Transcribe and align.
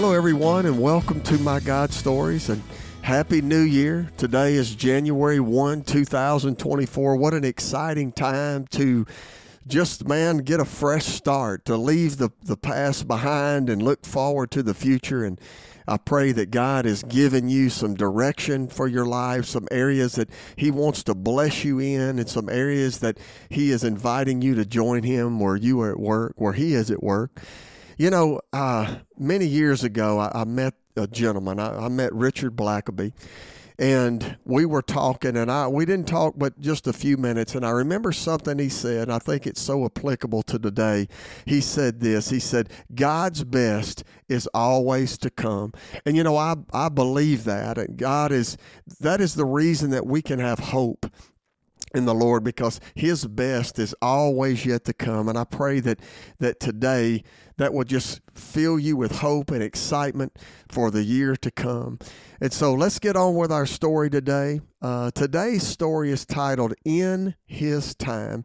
Hello, 0.00 0.12
everyone, 0.12 0.64
and 0.64 0.80
welcome 0.80 1.20
to 1.22 1.36
my 1.38 1.58
God 1.58 1.92
Stories 1.92 2.50
and 2.50 2.62
Happy 3.02 3.42
New 3.42 3.62
Year. 3.62 4.08
Today 4.16 4.54
is 4.54 4.76
January 4.76 5.40
1, 5.40 5.82
2024. 5.82 7.16
What 7.16 7.34
an 7.34 7.42
exciting 7.42 8.12
time 8.12 8.68
to 8.68 9.06
just, 9.66 10.06
man, 10.06 10.38
get 10.38 10.60
a 10.60 10.64
fresh 10.64 11.04
start, 11.04 11.64
to 11.64 11.76
leave 11.76 12.18
the, 12.18 12.30
the 12.44 12.56
past 12.56 13.08
behind 13.08 13.68
and 13.68 13.82
look 13.82 14.06
forward 14.06 14.52
to 14.52 14.62
the 14.62 14.72
future. 14.72 15.24
And 15.24 15.40
I 15.88 15.96
pray 15.96 16.30
that 16.30 16.52
God 16.52 16.84
has 16.84 17.02
given 17.02 17.48
you 17.48 17.68
some 17.68 17.94
direction 17.94 18.68
for 18.68 18.86
your 18.86 19.04
life, 19.04 19.46
some 19.46 19.66
areas 19.72 20.14
that 20.14 20.30
He 20.54 20.70
wants 20.70 21.02
to 21.02 21.14
bless 21.16 21.64
you 21.64 21.80
in, 21.80 22.20
and 22.20 22.28
some 22.28 22.48
areas 22.48 23.00
that 23.00 23.18
He 23.48 23.72
is 23.72 23.82
inviting 23.82 24.42
you 24.42 24.54
to 24.54 24.64
join 24.64 25.02
Him 25.02 25.40
where 25.40 25.56
you 25.56 25.80
are 25.80 25.90
at 25.90 25.98
work, 25.98 26.34
where 26.36 26.52
He 26.52 26.74
is 26.74 26.88
at 26.92 27.02
work. 27.02 27.40
You 27.98 28.10
know, 28.10 28.40
uh, 28.52 28.98
many 29.18 29.46
years 29.46 29.82
ago, 29.82 30.20
I, 30.20 30.42
I 30.42 30.44
met 30.44 30.74
a 30.94 31.08
gentleman. 31.08 31.58
I, 31.58 31.86
I, 31.86 31.88
met 31.88 32.14
Richard 32.14 32.54
Blackaby, 32.54 33.12
and 33.76 34.38
we 34.44 34.66
were 34.66 34.82
talking, 34.82 35.36
and 35.36 35.50
I 35.50 35.66
we 35.66 35.84
didn't 35.84 36.06
talk 36.06 36.34
but 36.36 36.60
just 36.60 36.86
a 36.86 36.92
few 36.92 37.16
minutes. 37.16 37.56
And 37.56 37.66
I 37.66 37.70
remember 37.70 38.12
something 38.12 38.56
he 38.56 38.68
said. 38.68 39.10
I 39.10 39.18
think 39.18 39.48
it's 39.48 39.60
so 39.60 39.84
applicable 39.84 40.44
to 40.44 40.60
today. 40.60 41.08
He 41.44 41.60
said 41.60 41.98
this. 41.98 42.30
He 42.30 42.38
said, 42.38 42.70
"God's 42.94 43.42
best 43.42 44.04
is 44.28 44.48
always 44.54 45.18
to 45.18 45.28
come," 45.28 45.72
and 46.06 46.16
you 46.16 46.22
know, 46.22 46.36
I 46.36 46.54
I 46.72 46.90
believe 46.90 47.42
that. 47.44 47.78
And 47.78 47.96
God 47.96 48.30
is 48.30 48.56
that 49.00 49.20
is 49.20 49.34
the 49.34 49.44
reason 49.44 49.90
that 49.90 50.06
we 50.06 50.22
can 50.22 50.38
have 50.38 50.60
hope 50.60 51.04
in 51.94 52.04
the 52.04 52.14
Lord 52.14 52.44
because 52.44 52.80
his 52.94 53.26
best 53.26 53.78
is 53.78 53.94
always 54.00 54.64
yet 54.64 54.84
to 54.84 54.92
come 54.92 55.28
and 55.28 55.38
I 55.38 55.44
pray 55.44 55.80
that 55.80 56.00
that 56.38 56.60
today 56.60 57.22
that 57.58 57.74
will 57.74 57.84
just 57.84 58.20
fill 58.32 58.78
you 58.78 58.96
with 58.96 59.18
hope 59.18 59.50
and 59.50 59.62
excitement 59.62 60.36
for 60.68 60.90
the 60.90 61.02
year 61.02 61.36
to 61.36 61.50
come. 61.50 61.98
And 62.40 62.52
so 62.52 62.72
let's 62.72 62.98
get 62.98 63.16
on 63.16 63.34
with 63.34 63.52
our 63.52 63.66
story 63.66 64.08
today. 64.08 64.60
Uh, 64.80 65.10
today's 65.10 65.66
story 65.66 66.10
is 66.10 66.24
titled 66.24 66.74
In 66.84 67.34
His 67.46 67.94
Time. 67.96 68.44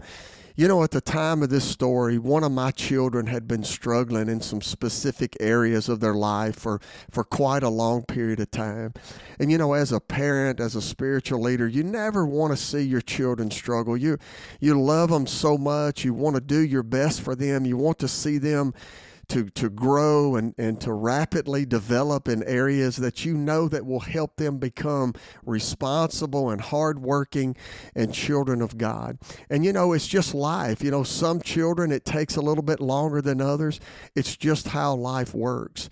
You 0.55 0.67
know, 0.67 0.83
at 0.83 0.91
the 0.91 1.01
time 1.01 1.41
of 1.41 1.49
this 1.49 1.65
story, 1.65 2.19
one 2.19 2.43
of 2.43 2.51
my 2.51 2.69
children 2.69 3.25
had 3.25 3.47
been 3.47 3.63
struggling 3.63 4.29
in 4.29 4.39
some 4.39 4.61
specific 4.61 5.35
areas 5.39 5.89
of 5.89 5.99
their 5.99 6.13
life 6.13 6.55
for, 6.55 6.79
for 7.09 7.23
quite 7.23 7.63
a 7.63 7.69
long 7.69 8.03
period 8.03 8.39
of 8.39 8.51
time. 8.51 8.93
And, 9.39 9.51
you 9.51 9.57
know, 9.57 9.73
as 9.73 9.91
a 9.91 9.99
parent, 9.99 10.59
as 10.59 10.75
a 10.75 10.81
spiritual 10.81 11.41
leader, 11.41 11.67
you 11.67 11.83
never 11.83 12.23
want 12.23 12.53
to 12.53 12.57
see 12.57 12.83
your 12.83 13.01
children 13.01 13.49
struggle. 13.49 13.97
You, 13.97 14.19
you 14.59 14.79
love 14.79 15.09
them 15.09 15.25
so 15.25 15.57
much. 15.57 16.05
You 16.05 16.13
want 16.13 16.35
to 16.35 16.41
do 16.41 16.59
your 16.59 16.83
best 16.83 17.21
for 17.21 17.33
them. 17.33 17.65
You 17.65 17.75
want 17.75 17.97
to 17.99 18.07
see 18.07 18.37
them 18.37 18.75
to, 19.33 19.49
to 19.49 19.67
grow 19.67 20.35
and, 20.35 20.53
and 20.59 20.79
to 20.81 20.93
rapidly 20.93 21.65
develop 21.65 22.27
in 22.27 22.43
areas 22.43 22.97
that 22.97 23.25
you 23.25 23.35
know 23.35 23.67
that 23.67 23.83
will 23.83 24.01
help 24.01 24.35
them 24.35 24.59
become 24.59 25.15
responsible 25.43 26.51
and 26.51 26.61
hardworking 26.61 27.55
and 27.95 28.13
children 28.13 28.61
of 28.61 28.77
God. 28.77 29.17
And 29.49 29.65
you 29.65 29.73
know, 29.73 29.91
it's 29.93 30.07
just 30.07 30.35
life. 30.35 30.83
You 30.83 30.91
know, 30.91 31.01
some 31.01 31.41
children 31.41 31.91
it 31.91 32.05
takes 32.05 32.35
a 32.35 32.41
little 32.41 32.63
bit 32.63 32.79
longer 32.79 33.23
than 33.23 33.41
others. 33.41 33.79
It's 34.15 34.37
just 34.37 34.67
how 34.67 34.93
life 34.93 35.33
works. 35.33 35.89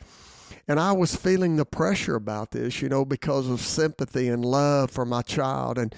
And 0.68 0.80
I 0.80 0.92
was 0.92 1.16
feeling 1.16 1.56
the 1.56 1.66
pressure 1.66 2.16
about 2.16 2.52
this, 2.52 2.80
you 2.80 2.90
know, 2.90 3.06
because 3.06 3.50
of 3.50 3.60
sympathy 3.60 4.28
and 4.28 4.46
love 4.46 4.92
for 4.92 5.06
my 5.06 5.24
child. 5.24 5.80
And 5.80 5.96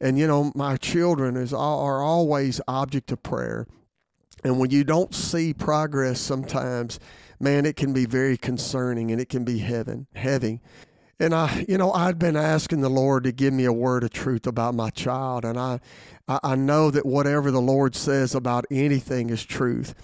and 0.00 0.18
you 0.18 0.26
know, 0.26 0.52
my 0.54 0.76
children 0.78 1.36
is 1.36 1.52
are 1.52 2.02
always 2.02 2.62
object 2.66 3.12
of 3.12 3.22
prayer. 3.22 3.66
And 4.44 4.58
when 4.58 4.70
you 4.70 4.84
don't 4.84 5.14
see 5.14 5.52
progress 5.52 6.20
sometimes, 6.20 7.00
man, 7.40 7.66
it 7.66 7.76
can 7.76 7.92
be 7.92 8.06
very 8.06 8.36
concerning 8.36 9.10
and 9.10 9.20
it 9.20 9.28
can 9.28 9.44
be 9.44 9.58
heaven, 9.58 10.06
heavy. 10.14 10.60
And 11.20 11.34
I, 11.34 11.64
you 11.68 11.78
know, 11.78 11.92
I'd 11.92 12.18
been 12.18 12.36
asking 12.36 12.80
the 12.80 12.88
Lord 12.88 13.24
to 13.24 13.32
give 13.32 13.52
me 13.52 13.64
a 13.64 13.72
word 13.72 14.04
of 14.04 14.10
truth 14.10 14.46
about 14.46 14.74
my 14.74 14.90
child. 14.90 15.44
And 15.44 15.58
I, 15.58 15.80
I 16.28 16.54
know 16.54 16.92
that 16.92 17.04
whatever 17.04 17.50
the 17.50 17.60
Lord 17.60 17.96
says 17.96 18.36
about 18.36 18.66
anything 18.70 19.30
is 19.30 19.44
truth. 19.44 19.94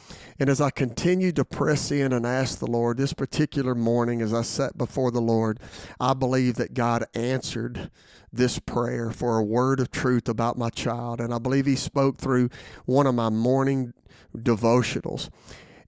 And 0.40 0.50
as 0.50 0.60
I 0.60 0.70
continued 0.70 1.36
to 1.36 1.44
press 1.44 1.92
in 1.92 2.12
and 2.12 2.26
ask 2.26 2.58
the 2.58 2.66
Lord 2.66 2.96
this 2.96 3.12
particular 3.12 3.76
morning, 3.76 4.22
as 4.22 4.34
I 4.34 4.42
sat 4.42 4.76
before 4.76 5.12
the 5.12 5.20
Lord, 5.20 5.60
I 6.00 6.14
believe 6.14 6.56
that 6.56 6.74
God 6.74 7.04
answered 7.14 7.90
this 8.32 8.58
prayer 8.58 9.12
for 9.12 9.38
a 9.38 9.44
word 9.44 9.78
of 9.78 9.92
truth 9.92 10.28
about 10.28 10.58
my 10.58 10.70
child. 10.70 11.20
And 11.20 11.32
I 11.32 11.38
believe 11.38 11.66
He 11.66 11.76
spoke 11.76 12.18
through 12.18 12.50
one 12.86 13.06
of 13.06 13.14
my 13.14 13.28
morning 13.28 13.92
devotionals. 14.36 15.30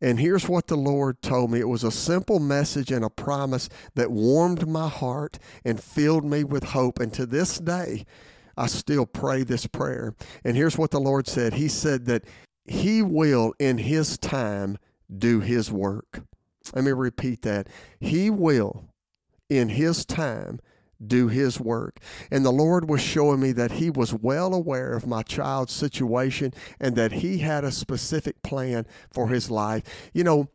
And 0.01 0.21
here's 0.21 0.49
what 0.49 0.67
the 0.67 0.77
Lord 0.77 1.23
told 1.23 1.51
me. 1.51 1.61
It 1.61 1.69
was 1.69 1.85
a 1.85 1.91
simple 1.91 2.39
message 2.39 2.91
and 2.91 3.05
a 3.05 3.11
promise 3.11 3.69
that 3.95 4.11
warmed 4.11 4.69
my 4.69 4.89
heart 4.89 5.39
and 5.65 5.83
filled 5.83 6.25
me 6.25 6.45
with 6.45 6.65
hope. 6.65 7.01
And 7.01 7.13
to 7.15 7.27
this 7.27 7.59
day, 7.59 8.05
I 8.57 8.67
still 8.67 9.07
pray 9.07 9.43
this 9.43 9.67
prayer. 9.67 10.15
And 10.45 10.57
here's 10.57 10.79
what 10.79 10.91
the 10.91 11.01
Lord 11.01 11.27
said 11.27 11.55
He 11.55 11.69
said 11.69 12.07
that 12.07 12.25
He 12.65 13.03
will, 13.03 13.55
in 13.59 13.79
His 13.79 14.19
time, 14.19 14.79
do 15.17 15.41
His 15.41 15.71
work. 15.71 16.23
Let 16.75 16.85
me 16.85 16.93
repeat 16.93 17.43
that. 17.43 17.69
He 18.01 18.31
will, 18.31 18.85
in 19.49 19.69
His 19.71 20.05
time, 20.05 20.61
do 21.05 21.29
his 21.29 21.61
work. 21.61 21.99
And 22.31 22.45
the 22.45 22.53
Lord 22.53 22.89
was 22.89 23.01
showing 23.01 23.41
me 23.41 23.53
that 23.53 23.73
he 23.73 23.91
was 23.91 24.15
well 24.15 24.55
aware 24.55 24.95
of 24.95 25.07
my 25.07 25.23
child's 25.23 25.73
situation 25.73 26.53
and 26.81 26.97
that 26.97 27.13
he 27.13 27.39
had 27.39 27.65
a 27.65 27.73
specific 27.73 28.43
plan 28.43 28.87
for 29.11 29.29
his 29.29 29.51
life. 29.51 29.83
You 30.13 30.25
know, 30.25 30.49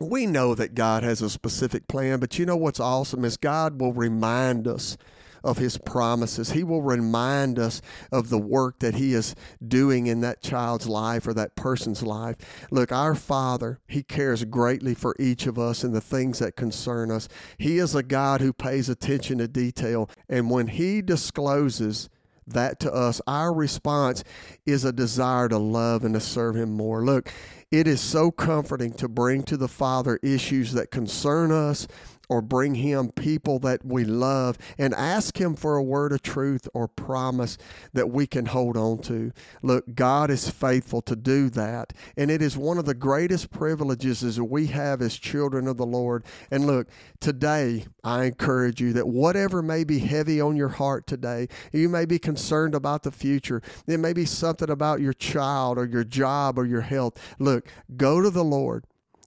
we 0.00 0.26
know 0.26 0.54
that 0.54 0.74
God 0.74 1.02
has 1.02 1.20
a 1.22 1.30
specific 1.30 1.88
plan, 1.88 2.20
but 2.20 2.38
you 2.38 2.46
know 2.46 2.56
what's 2.56 2.80
awesome 2.80 3.24
is 3.24 3.36
God 3.36 3.80
will 3.80 3.92
remind 3.92 4.68
us 4.68 4.96
of 5.42 5.58
his 5.58 5.78
promises. 5.78 6.52
He 6.52 6.64
will 6.64 6.82
remind 6.82 7.58
us 7.58 7.80
of 8.12 8.28
the 8.28 8.38
work 8.38 8.78
that 8.80 8.94
he 8.94 9.14
is 9.14 9.34
doing 9.66 10.06
in 10.06 10.20
that 10.20 10.42
child's 10.42 10.88
life 10.88 11.26
or 11.26 11.34
that 11.34 11.56
person's 11.56 12.02
life. 12.02 12.36
Look, 12.70 12.92
our 12.92 13.14
Father, 13.14 13.80
he 13.86 14.02
cares 14.02 14.44
greatly 14.44 14.94
for 14.94 15.14
each 15.18 15.46
of 15.46 15.58
us 15.58 15.84
and 15.84 15.94
the 15.94 16.00
things 16.00 16.38
that 16.38 16.56
concern 16.56 17.10
us. 17.10 17.28
He 17.58 17.78
is 17.78 17.94
a 17.94 18.02
God 18.02 18.40
who 18.40 18.52
pays 18.52 18.88
attention 18.88 19.38
to 19.38 19.48
detail. 19.48 20.10
And 20.28 20.50
when 20.50 20.68
he 20.68 21.02
discloses, 21.02 22.08
that 22.52 22.80
to 22.80 22.92
us, 22.92 23.20
our 23.26 23.52
response 23.52 24.24
is 24.66 24.84
a 24.84 24.92
desire 24.92 25.48
to 25.48 25.58
love 25.58 26.04
and 26.04 26.14
to 26.14 26.20
serve 26.20 26.56
Him 26.56 26.72
more. 26.72 27.04
Look, 27.04 27.32
it 27.70 27.86
is 27.86 28.00
so 28.00 28.30
comforting 28.30 28.92
to 28.94 29.08
bring 29.08 29.42
to 29.44 29.56
the 29.56 29.68
Father 29.68 30.18
issues 30.22 30.72
that 30.72 30.90
concern 30.90 31.52
us 31.52 31.86
or 32.28 32.42
bring 32.42 32.74
him 32.74 33.10
people 33.10 33.58
that 33.58 33.84
we 33.84 34.04
love 34.04 34.58
and 34.76 34.94
ask 34.94 35.40
him 35.40 35.54
for 35.54 35.76
a 35.76 35.82
word 35.82 36.12
of 36.12 36.22
truth 36.22 36.68
or 36.74 36.86
promise 36.86 37.56
that 37.92 38.10
we 38.10 38.26
can 38.26 38.46
hold 38.46 38.76
on 38.76 38.98
to. 38.98 39.32
Look, 39.62 39.94
God 39.94 40.30
is 40.30 40.50
faithful 40.50 41.00
to 41.02 41.16
do 41.16 41.48
that. 41.50 41.92
And 42.16 42.30
it 42.30 42.42
is 42.42 42.56
one 42.56 42.78
of 42.78 42.84
the 42.84 42.94
greatest 42.94 43.50
privileges 43.50 44.20
that 44.20 44.44
we 44.44 44.66
have 44.66 45.00
as 45.00 45.16
children 45.16 45.66
of 45.66 45.78
the 45.78 45.86
Lord. 45.86 46.24
And 46.50 46.66
look, 46.66 46.88
today 47.20 47.86
I 48.04 48.24
encourage 48.24 48.80
you 48.80 48.92
that 48.92 49.08
whatever 49.08 49.62
may 49.62 49.84
be 49.84 50.00
heavy 50.00 50.40
on 50.40 50.56
your 50.56 50.68
heart 50.68 51.06
today, 51.06 51.48
you 51.72 51.88
may 51.88 52.04
be 52.04 52.18
concerned 52.18 52.74
about 52.74 53.04
the 53.04 53.10
future. 53.10 53.62
It 53.86 54.00
may 54.00 54.12
be 54.12 54.26
something 54.26 54.68
about 54.68 55.00
your 55.00 55.14
child 55.14 55.78
or 55.78 55.86
your 55.86 56.04
job 56.04 56.58
or 56.58 56.66
your 56.66 56.82
health. 56.82 57.18
Look, 57.38 57.57
go 57.96 58.20
to 58.20 58.30
the 58.30 58.44
Lord 58.44 58.84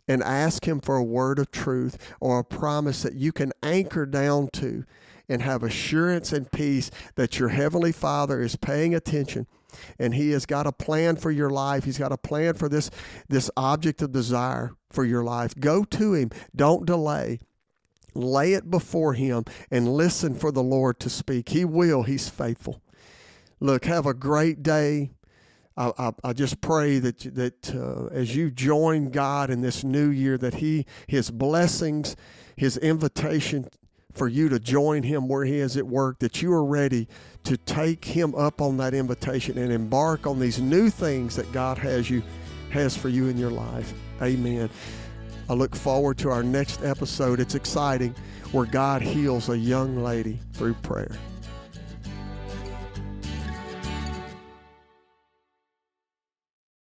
and 0.08 0.24
ask 0.24 0.68
Him 0.68 0.80
for 0.80 0.96
a 0.96 1.04
word 1.04 1.40
of 1.40 1.52
truth 1.52 1.98
or 2.20 2.40
a 2.40 2.44
promise 2.44 3.04
that 3.04 3.16
you 3.16 3.32
can 3.32 3.54
anchor 3.64 4.06
down 4.06 4.50
to 4.54 4.84
and 5.30 5.42
have 5.42 5.64
assurance 5.64 6.34
and 6.34 6.52
peace 6.52 6.92
that 7.16 7.40
your 7.40 7.50
Heavenly 7.50 7.92
Father 7.92 8.42
is 8.42 8.56
paying 8.58 8.94
attention 8.94 9.48
and 9.98 10.14
He 10.14 10.32
has 10.32 10.46
got 10.46 10.68
a 10.68 10.72
plan 10.72 11.16
for 11.16 11.32
your 11.32 11.50
life. 11.50 11.86
He's 11.86 11.98
got 11.98 12.12
a 12.12 12.18
plan 12.18 12.56
for 12.56 12.68
this, 12.68 12.90
this 13.30 13.50
object 13.56 14.02
of 14.02 14.12
desire 14.12 14.74
for 14.90 15.06
your 15.06 15.24
life. 15.24 15.56
Go 15.58 15.84
to 15.86 16.14
Him, 16.14 16.32
don't 16.56 16.86
delay. 16.86 17.40
Lay 18.14 18.54
it 18.54 18.70
before 18.70 19.14
Him 19.14 19.46
and 19.70 19.94
listen 19.94 20.36
for 20.36 20.52
the 20.52 20.64
Lord 20.64 21.00
to 21.00 21.10
speak. 21.10 21.50
He 21.50 21.64
will, 21.64 22.04
He's 22.04 22.30
faithful. 22.30 22.82
Look, 23.62 23.86
have 23.86 24.06
a 24.06 24.14
great 24.14 24.64
day. 24.64 25.12
I, 25.78 26.12
I, 26.24 26.34
just 26.34 26.60
pray 26.60 27.00
that 27.00 27.20
that 27.36 27.74
uh, 27.74 28.08
as 28.14 28.36
you 28.36 28.52
join 28.52 29.10
God 29.10 29.50
in 29.50 29.62
this 29.62 29.84
new 29.84 30.10
year, 30.10 30.38
that 30.38 30.56
He 30.56 30.86
His 31.08 31.32
blessings, 31.32 32.16
His 32.56 32.78
invitation 32.78 33.68
for 34.14 34.28
you 34.28 34.50
to 34.50 34.60
join 34.60 35.04
Him 35.04 35.28
where 35.30 35.46
He 35.46 35.58
is 35.58 35.78
at 35.78 35.88
work, 35.88 36.20
that 36.20 36.42
you 36.42 36.52
are 36.52 36.64
ready 36.64 37.08
to 37.46 37.56
take 37.56 38.04
Him 38.04 38.36
up 38.36 38.62
on 38.62 38.78
that 38.78 38.94
invitation 38.94 39.58
and 39.58 39.72
embark 39.72 40.28
on 40.28 40.40
these 40.40 40.60
new 40.60 40.90
things 40.90 41.36
that 41.38 41.52
God 41.54 41.78
has 41.78 42.10
you 42.10 42.22
has 42.72 42.96
for 42.96 43.10
you 43.10 43.28
in 43.28 43.38
your 43.38 43.52
life. 43.52 43.94
Amen. 44.22 44.70
I 45.50 45.54
look 45.54 45.76
forward 45.76 46.18
to 46.20 46.30
our 46.30 46.44
next 46.44 46.84
episode. 46.84 47.40
It's 47.40 47.56
exciting 47.56 48.16
where 48.52 48.66
God 48.66 49.02
heals 49.02 49.50
a 49.50 49.58
young 49.58 50.04
lady 50.04 50.40
through 50.54 50.76
prayer. 50.76 51.18